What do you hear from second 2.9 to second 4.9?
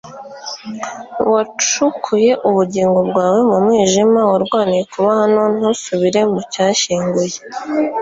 bwawe mu mwijima, warwaniye